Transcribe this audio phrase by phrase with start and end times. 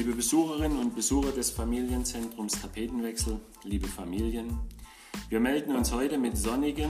[0.00, 4.58] Liebe Besucherinnen und Besucher des Familienzentrums Tapetenwechsel, liebe Familien,
[5.28, 6.88] wir melden uns heute mit sonnigen,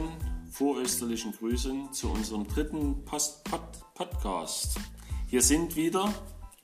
[0.53, 4.79] vorösterlichen Grüßen zu unserem dritten Post -Pod Podcast.
[5.27, 6.15] Hier sind wieder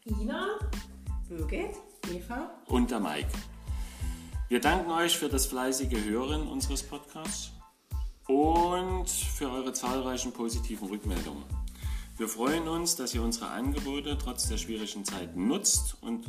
[0.05, 0.47] Ina,
[1.29, 1.75] Birgit,
[2.15, 3.33] Eva und der Mike.
[4.49, 7.51] Wir danken euch für das fleißige Hören unseres Podcasts
[8.29, 11.43] und für eure zahlreichen positiven Rückmeldungen.
[12.19, 16.25] Wir freuen uns, dass ihr unsere Angebote trotz der schwierigen Zeit nutzt und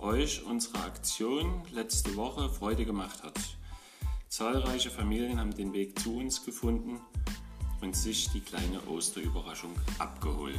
[0.00, 3.38] euch unsere Aktion letzte Woche Freude gemacht hat.
[4.28, 7.00] Zahlreiche Familien haben den Weg zu uns gefunden
[7.80, 10.58] und sich die kleine Osterüberraschung abgeholt.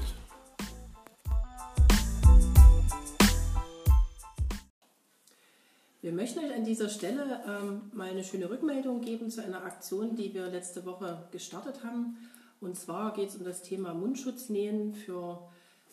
[6.00, 10.16] Wir möchten euch an dieser Stelle ähm, mal eine schöne Rückmeldung geben zu einer Aktion,
[10.16, 12.16] die wir letzte Woche gestartet haben.
[12.64, 15.50] Und zwar geht es um das Thema Mundschutznähen für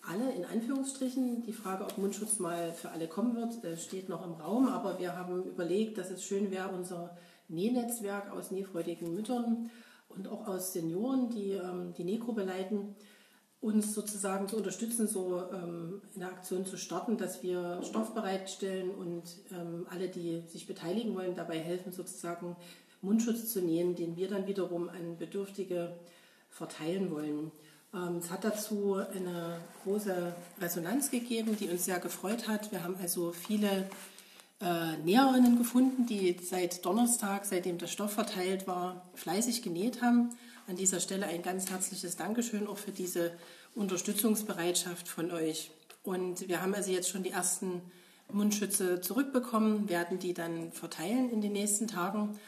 [0.08, 1.42] alle, in Anführungsstrichen.
[1.42, 4.68] Die Frage, ob Mundschutz mal für alle kommen wird, äh, steht noch im Raum.
[4.68, 7.16] Aber wir haben überlegt, dass es schön wäre, unser
[7.48, 9.70] Nähnetzwerk aus nähfreudigen Müttern
[10.08, 12.94] und auch aus Senioren, die ähm, die Nähgruppe leiten,
[13.60, 18.90] uns sozusagen zu unterstützen, so ähm, in der Aktion zu starten, dass wir Stoff bereitstellen
[18.90, 22.56] und ähm, alle, die sich beteiligen wollen, dabei helfen, sozusagen
[23.02, 25.96] Mundschutz zu nähen, den wir dann wiederum an Bedürftige
[26.50, 27.52] verteilen wollen.
[27.94, 32.72] Ähm, es hat dazu eine große Resonanz gegeben, die uns sehr gefreut hat.
[32.72, 33.88] Wir haben also viele
[34.60, 40.30] äh, Näherinnen gefunden, die seit Donnerstag, seitdem der Stoff verteilt war, fleißig genäht haben.
[40.68, 43.32] An dieser Stelle ein ganz herzliches Dankeschön auch für diese
[43.74, 45.70] Unterstützungsbereitschaft von euch.
[46.02, 47.82] Und wir haben also jetzt schon die ersten
[48.32, 52.38] Mundschütze zurückbekommen, werden die dann verteilen in den nächsten Tagen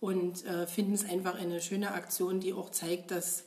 [0.00, 3.44] und äh, finden es einfach eine schöne Aktion, die auch zeigt, dass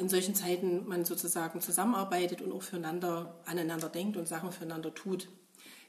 [0.00, 5.28] in solchen Zeiten man sozusagen zusammenarbeitet und auch füreinander aneinander denkt und Sachen füreinander tut.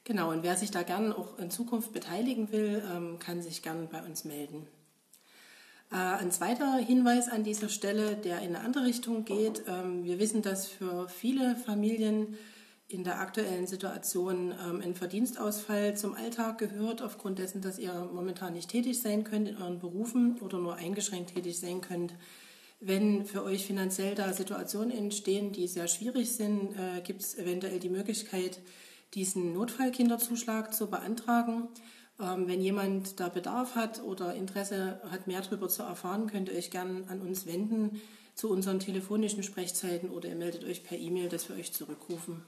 [0.03, 3.89] Genau, und wer sich da gern auch in Zukunft beteiligen will, ähm, kann sich gern
[3.89, 4.67] bei uns melden.
[5.91, 9.63] Äh, ein zweiter Hinweis an dieser Stelle, der in eine andere Richtung geht.
[9.67, 12.37] Ähm, wir wissen, dass für viele Familien
[12.87, 18.53] in der aktuellen Situation ähm, ein Verdienstausfall zum Alltag gehört, aufgrund dessen, dass ihr momentan
[18.53, 22.15] nicht tätig sein könnt in euren Berufen oder nur eingeschränkt tätig sein könnt.
[22.81, 27.79] Wenn für euch finanziell da Situationen entstehen, die sehr schwierig sind, äh, gibt es eventuell
[27.79, 28.61] die Möglichkeit,
[29.13, 31.67] diesen Notfallkinderzuschlag zu beantragen.
[32.21, 36.55] Ähm, wenn jemand da Bedarf hat oder Interesse hat, mehr darüber zu erfahren, könnt ihr
[36.55, 38.01] euch gerne an uns wenden
[38.33, 42.45] zu unseren telefonischen Sprechzeiten oder ihr meldet euch per E-Mail, dass wir euch zurückrufen.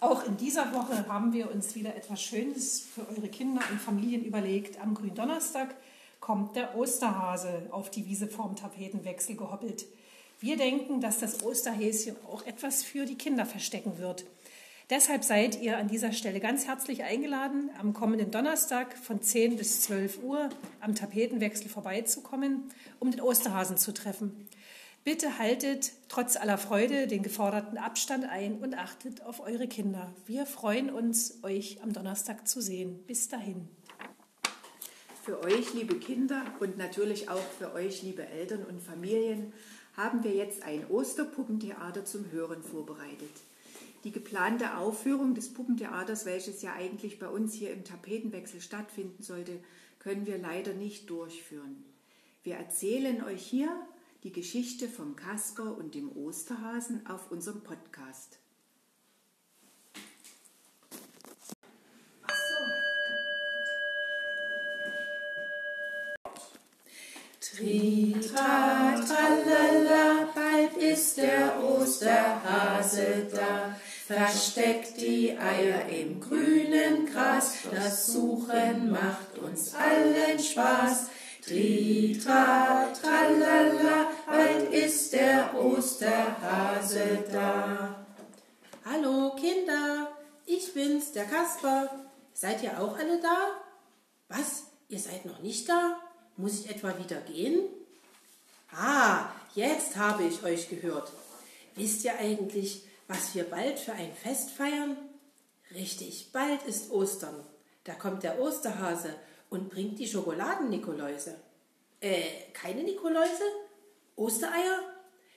[0.00, 4.22] Auch in dieser Woche haben wir uns wieder etwas Schönes für eure Kinder und Familien
[4.22, 4.78] überlegt.
[4.80, 5.74] Am Gründonnerstag
[6.20, 9.86] kommt der Osterhase auf die Wiese vorm Tapetenwechsel gehoppelt.
[10.40, 14.24] Wir denken, dass das Osterhäschen auch etwas für die Kinder verstecken wird.
[14.90, 19.82] Deshalb seid ihr an dieser Stelle ganz herzlich eingeladen, am kommenden Donnerstag von 10 bis
[19.82, 20.48] 12 Uhr
[20.80, 22.64] am Tapetenwechsel vorbeizukommen,
[22.98, 24.48] um den Osterhasen zu treffen.
[25.04, 30.12] Bitte haltet trotz aller Freude den geforderten Abstand ein und achtet auf eure Kinder.
[30.26, 33.04] Wir freuen uns, euch am Donnerstag zu sehen.
[33.06, 33.68] Bis dahin.
[35.28, 39.52] Für euch, liebe Kinder und natürlich auch für euch, liebe Eltern und Familien,
[39.94, 43.28] haben wir jetzt ein Osterpuppentheater zum Hören vorbereitet.
[44.04, 49.60] Die geplante Aufführung des Puppentheaters, welches ja eigentlich bei uns hier im Tapetenwechsel stattfinden sollte,
[49.98, 51.84] können wir leider nicht durchführen.
[52.42, 53.68] Wir erzählen euch hier
[54.24, 58.38] die Geschichte vom Kasper und dem Osterhasen auf unserem Podcast.
[67.58, 73.74] Tritra, tralala, bald ist der Osterhase da.
[74.06, 81.08] Versteckt die Eier im grünen Gras, das Suchen macht uns allen Spaß.
[81.44, 88.06] Tritra, tralala, bald ist der Osterhase da.
[88.84, 90.12] Hallo Kinder,
[90.46, 91.90] ich bin's, der Kasper.
[92.34, 93.36] Seid ihr auch alle da?
[94.28, 94.62] Was?
[94.86, 96.07] Ihr seid noch nicht da?
[96.38, 97.64] Muss ich etwa wieder gehen?
[98.70, 101.12] Ah, jetzt habe ich euch gehört.
[101.74, 104.96] Wisst ihr eigentlich, was wir bald für ein Fest feiern?
[105.74, 107.44] Richtig, bald ist Ostern.
[107.82, 109.16] Da kommt der Osterhase
[109.50, 111.34] und bringt die Schokoladen-Nikoläuse.
[112.00, 113.42] Äh, keine Nikoläuse?
[114.14, 114.94] Ostereier?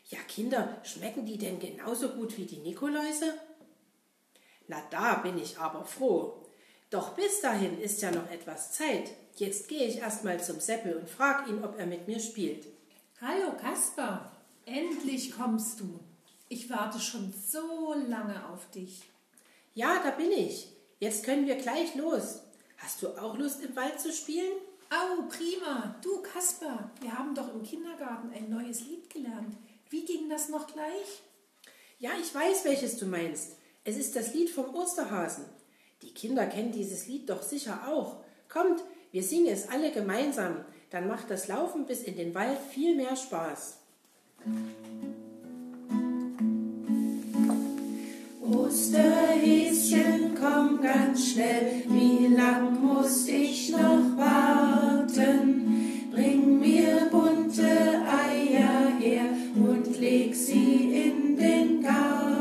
[0.09, 3.33] Ja, Kinder, schmecken die denn genauso gut wie die Nikoläuse?
[4.68, 6.45] Na, da bin ich aber froh.
[6.91, 9.11] Doch bis dahin ist ja noch etwas Zeit.
[9.38, 12.67] Jetzt gehe ich erstmal zum Seppel und frage ihn, ob er mit mir spielt.
[13.21, 14.29] Hallo Kasper,
[14.65, 16.01] endlich kommst du.
[16.49, 19.03] Ich warte schon so lange auf dich.
[19.73, 20.67] Ja, da bin ich.
[20.99, 22.41] Jetzt können wir gleich los.
[22.77, 24.51] Hast du auch Lust, im Wald zu spielen?
[24.89, 25.95] Au, prima.
[26.01, 29.55] Du, Kasper, wir haben doch im Kindergarten ein neues Lied gelernt.
[29.89, 31.23] Wie ging das noch gleich?
[31.99, 33.53] Ja, ich weiß, welches du meinst.
[33.85, 35.45] Es ist das Lied vom Osterhasen.
[36.01, 38.18] Die Kinder kennen dieses Lied doch sicher auch.
[38.50, 38.81] Kommt,
[39.12, 40.65] wir singen es alle gemeinsam.
[40.89, 43.77] Dann macht das Laufen bis in den Wald viel mehr Spaß.
[48.42, 55.62] Osterhäschen, komm ganz schnell, wie lang muss ich noch warten?
[56.12, 59.25] Bring mir bunte Eier her
[59.56, 62.40] und leg sie in den Garten.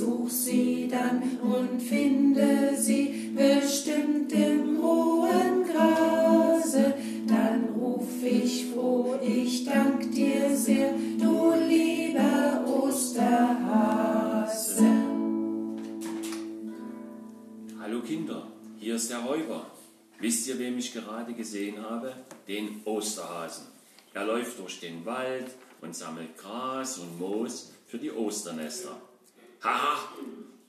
[0.00, 6.94] Such sie dann und finde sie bestimmt im hohen Grase.
[7.28, 13.20] Dann ruf ich froh, ich dank dir sehr, du lieber Osterhase.
[17.78, 18.46] Hallo Kinder,
[18.78, 19.66] hier ist der Räuber.
[20.18, 22.14] Wisst ihr, wem ich gerade gesehen habe?
[22.48, 23.66] Den Osterhasen.
[24.14, 25.50] Er läuft durch den Wald
[25.82, 28.96] und sammelt Gras und Moos für die Osternester.
[29.62, 29.98] Haha!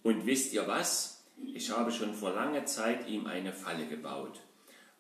[0.03, 1.23] Und wisst ihr was?
[1.53, 4.39] Ich habe schon vor langer Zeit ihm eine Falle gebaut.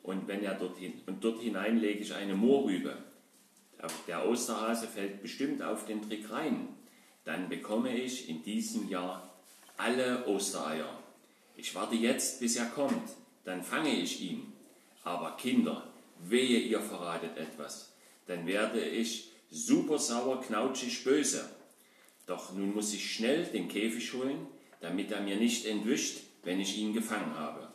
[0.03, 2.97] Und wenn er dorthin, und dort hinein lege ich eine Mohrrübe.
[3.79, 6.69] Der- Der Osterhase fällt bestimmt auf den Trick rein.
[7.25, 9.29] Dann bekomme ich in diesem Jahr
[9.77, 10.89] alle Ostereier.
[11.55, 13.09] Ich warte jetzt, bis er kommt,
[13.45, 14.53] dann fange ich ihn.
[15.03, 15.87] Aber Kinder,
[16.19, 17.91] wehe ihr verratet etwas,
[18.27, 21.49] dann werde ich super sauer, knautschig, böse.
[22.31, 24.47] Doch nun muss ich schnell den Käfig holen,
[24.79, 27.69] damit er mir nicht entwischt, wenn ich ihn gefangen habe.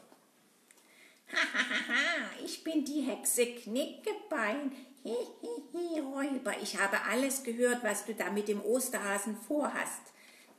[1.30, 4.72] Hahaha, ich bin die Hexe Knickebein.
[5.02, 10.00] Hihihi, Räuber, ich habe alles gehört, was du da mit dem Osterhasen vorhast.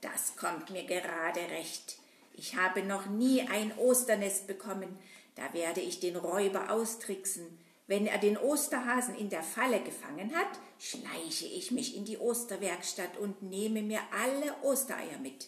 [0.01, 1.97] Das kommt mir gerade recht.
[2.35, 4.95] Ich habe noch nie ein Osternest bekommen.
[5.33, 7.47] Da werde ich den Räuber austricksen.
[7.87, 13.17] Wenn er den Osterhasen in der Falle gefangen hat, schleiche ich mich in die Osterwerkstatt
[13.17, 15.47] und nehme mir alle Ostereier mit.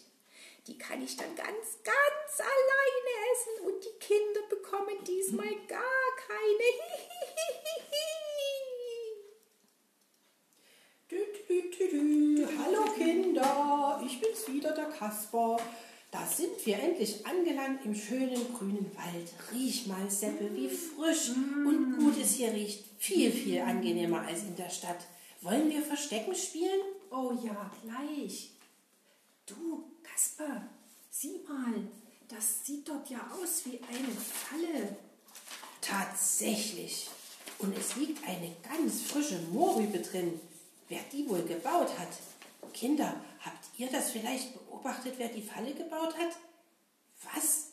[0.66, 6.64] Die kann ich dann ganz, ganz alleine essen und die Kinder bekommen diesmal gar keine.
[11.10, 12.46] Dü.
[12.58, 15.58] Hallo Kinder, ich bin's wieder, der Kasper.
[16.10, 19.32] Da sind wir endlich angelangt im schönen grünen Wald.
[19.52, 22.84] Riech mal, Seppel, wie frisch und gut es hier riecht.
[22.98, 25.06] Viel, viel angenehmer als in der Stadt.
[25.40, 26.80] Wollen wir Verstecken spielen?
[27.10, 28.50] Oh ja, gleich.
[29.46, 30.68] Du, Kasper,
[31.10, 31.74] sieh mal,
[32.28, 34.96] das sieht dort ja aus wie eine Falle.
[35.80, 37.08] Tatsächlich.
[37.58, 40.40] Und es liegt eine ganz frische Mohrrübe drin.
[40.88, 42.08] Wer die wohl gebaut hat?
[42.72, 46.36] Kinder, habt ihr das vielleicht beobachtet, wer die Falle gebaut hat?
[47.32, 47.72] Was?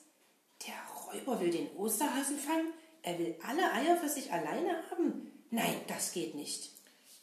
[0.66, 0.75] Der
[1.06, 2.74] Räuber will den Osterhasen fangen?
[3.04, 5.31] Er will alle Eier für sich alleine haben?
[5.50, 6.72] Nein, das geht nicht.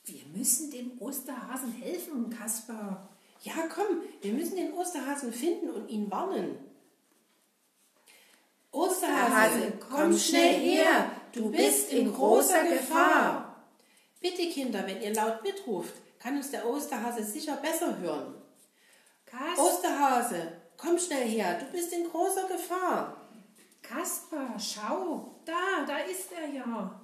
[0.06, 3.08] Wir müssen dem Osterhasen helfen, Kasper.
[3.42, 6.56] Ja, komm, wir müssen den Osterhasen finden und ihn warnen.
[8.70, 13.64] Osterhase, komm schnell her, du bist in großer Gefahr.
[14.20, 15.94] Bitte, Kinder, wenn ihr laut mitruft,
[16.24, 18.34] kann uns der Osterhase sicher besser hören.
[19.26, 23.28] Kas Osterhase, komm schnell her, du bist in großer Gefahr.
[23.82, 26.98] Kasper, schau, da, da ist er ja.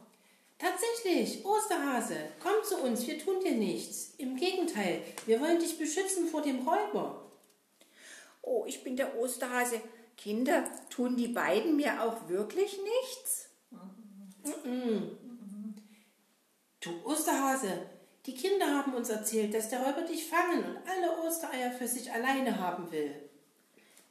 [0.59, 4.15] Tatsächlich, Osterhase, komm zu uns, wir tun dir nichts.
[4.17, 7.31] Im Gegenteil, wir wollen dich beschützen vor dem Räuber.
[8.41, 9.83] Oh, ich bin der Osterhase.
[10.17, 13.51] Kinder, tun die beiden mir auch wirklich nichts?
[16.81, 17.87] Du Osterhase,
[18.27, 22.13] die Kinder haben uns erzählt, dass der Räuber dich fangen und alle Ostereier für sich
[22.13, 23.15] alleine haben will.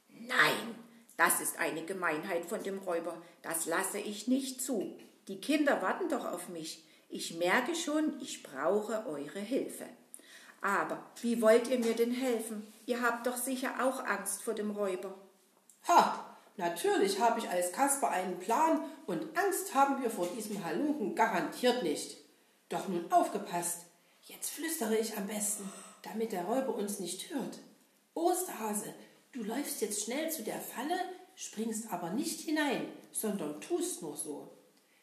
[0.08, 0.74] Nein,
[1.16, 3.20] das ist eine Gemeinheit von dem Räuber.
[3.42, 4.96] Das lasse ich nicht zu.
[5.28, 6.84] Die Kinder warten doch auf mich.
[7.08, 9.86] Ich merke schon, ich brauche eure Hilfe.
[10.60, 12.72] Aber wie wollt ihr mir denn helfen?
[12.86, 15.14] Ihr habt doch sicher auch Angst vor dem Räuber.
[15.88, 21.14] Ha, natürlich habe ich als Kasper einen Plan und Angst haben wir vor diesem Halunken
[21.14, 22.18] garantiert nicht.
[22.68, 23.89] Doch nun aufgepasst.
[24.30, 25.68] Jetzt flüstere ich am besten,
[26.02, 27.58] damit der Räuber uns nicht hört.
[28.14, 28.94] Osterhase,
[29.32, 30.96] du läufst jetzt schnell zu der Falle,
[31.34, 34.56] springst aber nicht hinein, sondern tust nur so.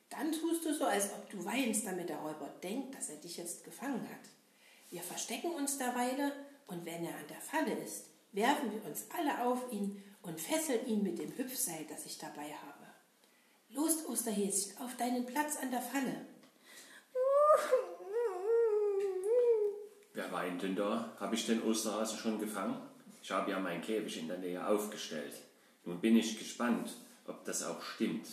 [0.10, 3.36] Dann tust du so, als ob du weinst, damit der Räuber denkt, dass er dich
[3.36, 4.30] jetzt gefangen hat.
[4.92, 6.32] Wir verstecken uns derweile
[6.68, 10.88] und wenn er an der Falle ist, werfen wir uns alle auf ihn und fesseln
[10.88, 12.88] ihn mit dem Hüpfseil, das ich dabei habe.
[13.72, 16.26] Los, Osterhäschen, auf deinen Platz an der Falle.
[20.18, 21.12] Wer weint denn da?
[21.20, 22.76] Habe ich den Osterhasen schon gefangen?
[23.22, 25.34] Ich habe ja meinen Käfig in der Nähe aufgestellt.
[25.86, 26.90] Nun bin ich gespannt,
[27.28, 28.26] ob das auch stimmt.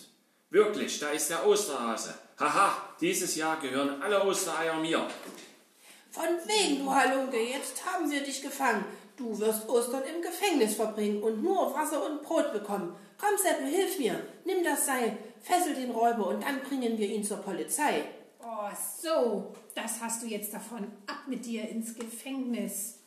[0.49, 2.15] Wirklich, da ist der Osterhase.
[2.41, 5.07] Haha, dieses Jahr gehören alle Ostereier mir.
[6.11, 8.87] Von wegen, du Halunke, jetzt haben wir dich gefangen.
[9.19, 12.97] Du wirst Ostern im Gefängnis verbringen und nur Wasser und Brot bekommen.
[13.19, 14.27] Komm, Seppel, hilf mir.
[14.47, 18.05] Nimm das Seil, fessel den Räuber und dann bringen wir ihn zur Polizei.
[18.47, 18.69] Oh,
[19.03, 20.85] so, das hast du jetzt davon.
[21.07, 22.99] Ab mit dir ins Gefängnis.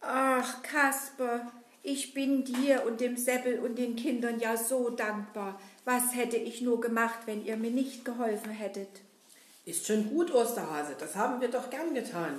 [0.00, 1.52] Ach, Kasper,
[1.84, 5.60] ich bin dir und dem Seppel und den Kindern ja so dankbar.
[5.84, 8.88] Was hätte ich nur gemacht, wenn ihr mir nicht geholfen hättet?
[9.64, 12.38] Ist schon gut, Osterhase, das haben wir doch gern getan.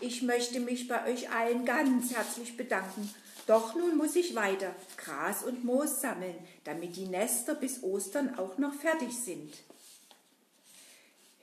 [0.00, 3.12] Ich möchte mich bei euch allen ganz herzlich bedanken.
[3.46, 8.58] Doch nun muss ich weiter Gras und Moos sammeln, damit die Nester bis Ostern auch
[8.58, 9.54] noch fertig sind.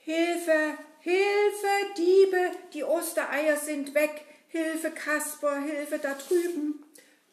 [0.06, 4.22] Hilfe, Hilfe, Diebe, die Ostereier sind weg.
[4.46, 6.84] Hilfe, Kasper, Hilfe da drüben.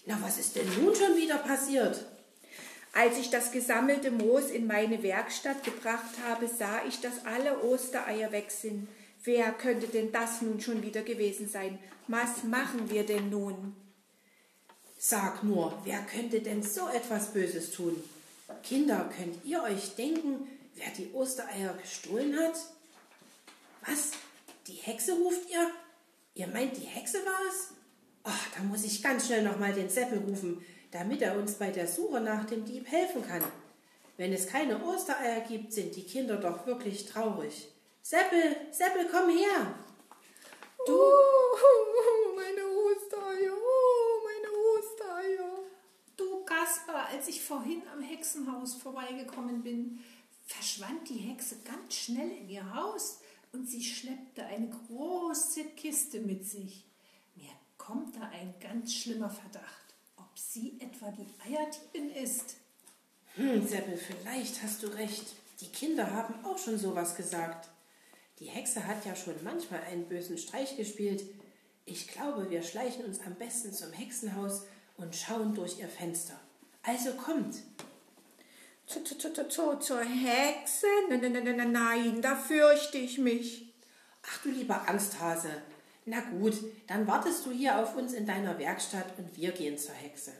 [0.08, 2.04] Na, was ist denn nun schon wieder passiert?
[2.92, 8.32] Als ich das gesammelte Moos in meine Werkstatt gebracht habe, sah ich, dass alle Ostereier
[8.32, 8.88] weg sind.
[9.24, 11.78] Wer könnte denn das nun schon wieder gewesen sein?
[12.08, 13.76] Was machen wir denn nun?
[14.98, 18.04] Sag nur, wer könnte denn so etwas Böses tun?
[18.64, 22.56] Kinder, könnt ihr euch denken, wer die Ostereier gestohlen hat?
[23.86, 24.12] Was?
[24.68, 25.72] Die Hexe ruft ihr?
[26.36, 27.70] Ihr meint, die Hexe war es?
[28.24, 31.88] Ach, da muss ich ganz schnell nochmal den Seppel rufen, damit er uns bei der
[31.88, 33.44] Suche nach dem Dieb helfen kann.
[34.16, 37.68] Wenn es keine Ostereier gibt, sind die Kinder doch wirklich traurig.
[38.02, 39.76] Seppel, Seppel, komm her!
[40.86, 45.60] Du, oh, meine Ostereier, oh, meine Ostereier.
[46.16, 50.04] Du, Kaspar, als ich vorhin am Hexenhaus vorbeigekommen bin,
[50.46, 53.20] verschwand die Hexe ganz schnell in ihr Haus
[53.52, 56.86] und sie schleppte eine große Kiste mit sich.
[57.36, 62.56] Mir kommt da ein ganz schlimmer Verdacht, ob sie etwa die Eierdiebin ist.
[63.36, 65.26] Hm, Seppel, vielleicht hast du recht.
[65.62, 67.70] Die Kinder haben auch schon sowas gesagt.
[68.40, 71.24] Die Hexe hat ja schon manchmal einen bösen Streich gespielt.
[71.86, 74.64] Ich glaube, wir schleichen uns am besten zum Hexenhaus
[74.98, 76.40] und schauen durch ihr Fenster.
[76.82, 77.56] Also kommt.
[78.86, 80.88] Zu, zu, zu, zu, zur Hexe?
[81.10, 83.74] Nein, nein, nein, nein, nein, da fürchte ich mich.
[84.22, 85.62] Ach du lieber Angsthase.
[86.06, 86.56] Na gut,
[86.88, 90.34] dann wartest du hier auf uns in deiner Werkstatt und wir gehen zur Hexe.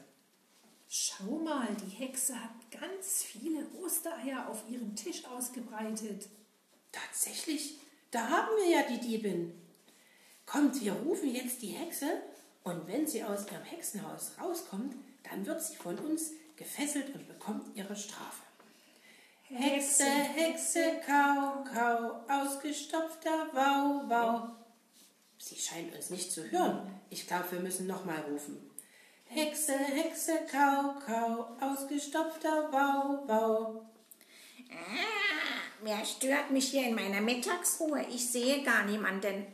[0.88, 6.28] Schau mal, die Hexe hat ganz viele Ostereier auf ihrem Tisch ausgebreitet.
[6.92, 9.54] Tatsächlich, da haben wir ja die Diebin.
[10.46, 12.06] Kommt, wir rufen jetzt die Hexe
[12.62, 14.94] und wenn sie aus ihrem Hexenhaus rauskommt,
[15.28, 18.42] dann wird sie von uns gefesselt und bekommt ihre Strafe.
[19.42, 24.48] Hexe, Hexe, kau, kau, ausgestopfter Wau, Wau.
[25.38, 27.00] Sie scheint uns nicht zu hören.
[27.10, 28.70] Ich glaube, wir müssen nochmal rufen.
[29.26, 33.86] Hexe, Hexe, kau, kau, ausgestopfter Wau, Wau.
[34.70, 38.06] Ah, wer stört mich hier in meiner Mittagsruhe?
[38.10, 39.46] Ich sehe gar niemanden.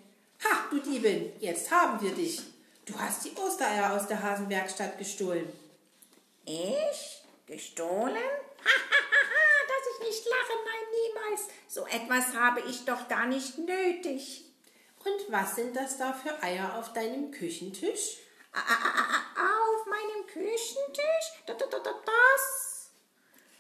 [0.45, 2.41] Ha, du Diebin, jetzt haben wir dich.
[2.87, 5.49] Du hast die Ostereier aus der Hasenwerkstatt gestohlen.
[6.45, 7.23] Ich?
[7.47, 8.15] Gestohlen?
[8.17, 10.87] Hahaha, dass ich nicht lache, nein,
[11.27, 11.49] niemals.
[11.69, 14.45] So etwas habe ich doch gar nicht nötig.
[15.05, 18.19] Und was sind das da für Eier auf deinem Küchentisch?
[18.53, 21.43] Auf meinem Küchentisch?
[21.47, 22.91] Da- da- da- da- Das?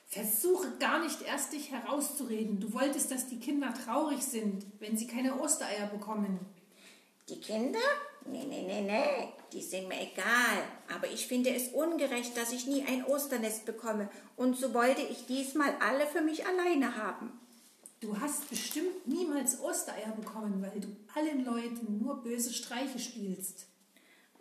[0.06, 2.58] Versuche gar nicht erst dich herauszureden.
[2.60, 6.40] Du wolltest, dass die Kinder traurig sind, wenn sie keine Ostereier bekommen.
[7.28, 7.78] Die Kinder?
[8.26, 10.62] Nee, nee, nee, nee, die sind mir egal.
[10.94, 14.08] Aber ich finde es ungerecht, dass ich nie ein Osternest bekomme.
[14.36, 17.40] Und so wollte ich diesmal alle für mich alleine haben.
[18.00, 23.66] Du hast bestimmt niemals Ostereier bekommen, weil du allen Leuten nur böse Streiche spielst.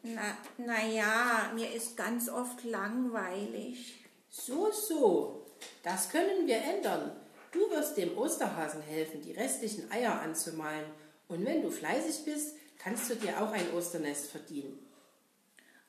[0.02, 4.06] Na, na ja, mir ist ganz oft langweilig.
[4.30, 5.46] So, so.
[5.84, 7.12] Das können wir ändern.
[7.52, 10.86] Du wirst dem Osterhasen helfen, die restlichen Eier anzumalen.
[11.28, 14.80] Und wenn du fleißig bist, kannst du dir auch ein Osternest verdienen.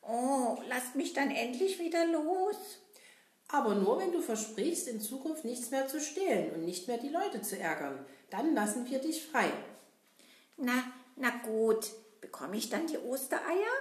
[0.03, 2.57] Oh, lasst mich dann endlich wieder los.
[3.49, 7.09] Aber nur, wenn du versprichst, in Zukunft nichts mehr zu stehlen und nicht mehr die
[7.09, 8.05] Leute zu ärgern.
[8.29, 9.51] Dann lassen wir dich frei.
[10.57, 10.85] Na,
[11.17, 11.91] na gut.
[12.21, 13.73] Bekomme ich dann die Ostereier?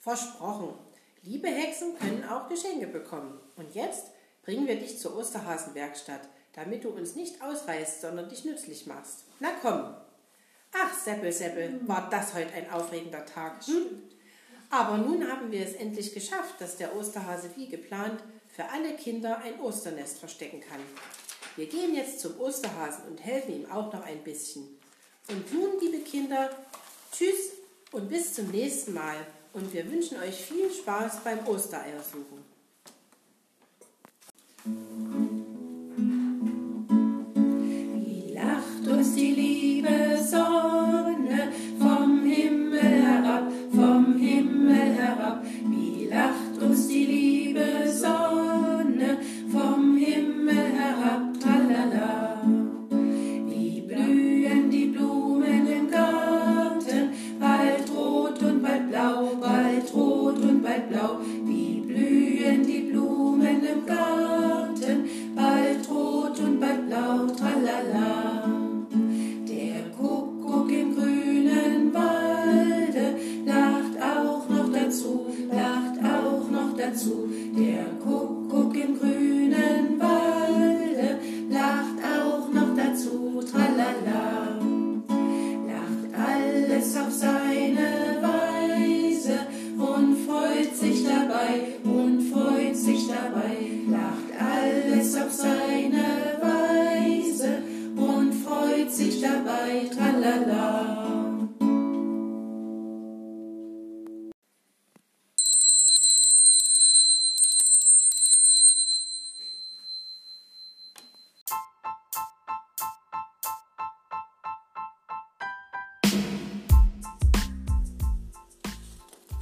[0.00, 0.74] Versprochen.
[1.22, 3.40] Liebe Hexen können auch Geschenke bekommen.
[3.56, 4.06] Und jetzt
[4.42, 9.24] bringen wir dich zur Osterhasenwerkstatt, damit du uns nicht ausreißt, sondern dich nützlich machst.
[9.38, 9.94] Na komm.
[10.76, 13.64] Ach, Seppel, Seppel, war das heute ein aufregender Tag.
[13.66, 14.02] Hm?
[14.70, 19.38] Aber nun haben wir es endlich geschafft, dass der Osterhase wie geplant für alle Kinder
[19.38, 20.80] ein Osternest verstecken kann.
[21.54, 24.76] Wir gehen jetzt zum Osterhasen und helfen ihm auch noch ein bisschen.
[25.28, 26.50] Und nun, liebe Kinder,
[27.12, 27.52] tschüss
[27.92, 29.16] und bis zum nächsten Mal.
[29.52, 32.53] Und wir wünschen euch viel Spaß beim Ostereiersuchen.
[86.84, 87.12] yourself.
[87.14, 87.33] So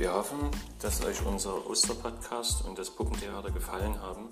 [0.02, 4.30] Wir hoffen, dass euch unser Osterpodcast und das Puppentheater gefallen haben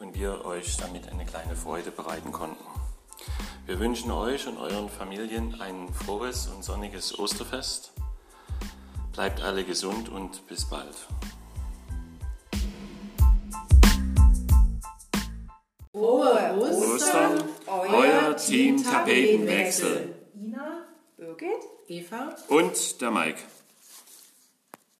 [0.00, 2.64] und wir euch damit eine kleine Freude bereiten konnten.
[3.66, 7.92] Wir wünschen euch und euren Familien ein frohes und sonniges Osterfest.
[9.12, 10.96] Bleibt alle gesund und bis bald.
[15.92, 20.16] Frohe Ostern, euer Team Tapetenwechsel.
[20.34, 20.84] Ina,
[21.16, 23.42] Birgit, Eva und der Mike.